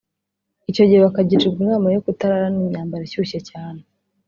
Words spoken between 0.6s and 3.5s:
Icyo gihe bakagirwa inama yo kutararana imyambaro ishyushye